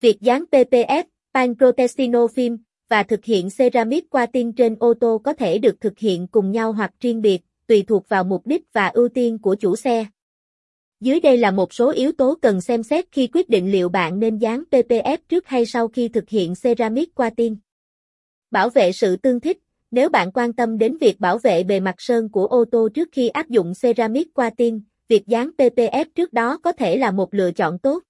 [0.00, 1.04] Việc dán PPF,
[1.34, 2.58] Panprotestino Film,
[2.88, 6.50] và thực hiện ceramic qua tin trên ô tô có thể được thực hiện cùng
[6.50, 10.06] nhau hoặc riêng biệt, tùy thuộc vào mục đích và ưu tiên của chủ xe.
[11.00, 14.18] Dưới đây là một số yếu tố cần xem xét khi quyết định liệu bạn
[14.18, 17.56] nên dán PPF trước hay sau khi thực hiện ceramic qua tin.
[18.50, 19.58] Bảo vệ sự tương thích
[19.90, 23.08] Nếu bạn quan tâm đến việc bảo vệ bề mặt sơn của ô tô trước
[23.12, 27.34] khi áp dụng ceramic qua tin, việc dán PPF trước đó có thể là một
[27.34, 28.02] lựa chọn tốt.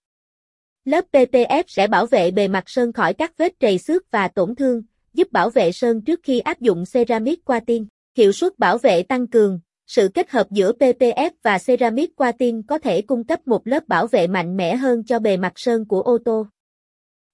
[0.91, 4.55] Lớp PPF sẽ bảo vệ bề mặt sơn khỏi các vết trầy xước và tổn
[4.55, 4.83] thương,
[5.15, 7.87] giúp bảo vệ sơn trước khi áp dụng ceramic qua tin.
[8.17, 12.63] Hiệu suất bảo vệ tăng cường, sự kết hợp giữa PPF và ceramic qua tin
[12.63, 15.85] có thể cung cấp một lớp bảo vệ mạnh mẽ hơn cho bề mặt sơn
[15.85, 16.47] của ô tô.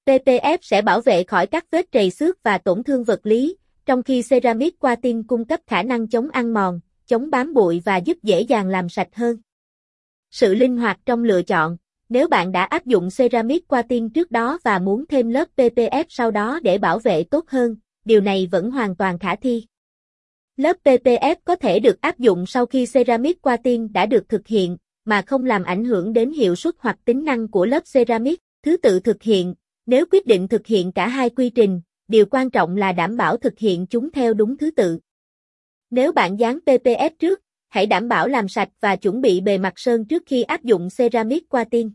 [0.07, 4.03] PPF sẽ bảo vệ khỏi các vết trầy xước và tổn thương vật lý, trong
[4.03, 7.97] khi ceramic qua tin cung cấp khả năng chống ăn mòn, chống bám bụi và
[7.97, 9.37] giúp dễ dàng làm sạch hơn.
[10.31, 11.77] Sự linh hoạt trong lựa chọn
[12.09, 16.05] nếu bạn đã áp dụng ceramic qua tin trước đó và muốn thêm lớp PPF
[16.09, 19.67] sau đó để bảo vệ tốt hơn, điều này vẫn hoàn toàn khả thi.
[20.57, 24.47] Lớp PPF có thể được áp dụng sau khi ceramic qua tin đã được thực
[24.47, 28.41] hiện, mà không làm ảnh hưởng đến hiệu suất hoặc tính năng của lớp ceramic.
[28.63, 29.55] Thứ tự thực hiện,
[29.87, 33.37] nếu quyết định thực hiện cả hai quy trình, điều quan trọng là đảm bảo
[33.37, 34.99] thực hiện chúng theo đúng thứ tự.
[35.91, 39.73] Nếu bạn dán PPF trước, hãy đảm bảo làm sạch và chuẩn bị bề mặt
[39.77, 41.91] sơn trước khi áp dụng ceramic qua tin.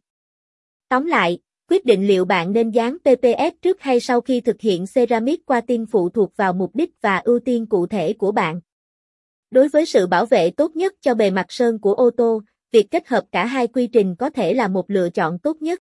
[0.91, 1.39] Tóm lại,
[1.69, 5.61] quyết định liệu bạn nên dán pps trước hay sau khi thực hiện ceramic qua
[5.61, 8.61] tin phụ thuộc vào mục đích và ưu tiên cụ thể của bạn.
[9.51, 12.91] Đối với sự bảo vệ tốt nhất cho bề mặt sơn của ô tô, việc
[12.91, 15.79] kết hợp cả hai quy trình có thể là một lựa chọn tốt nhất.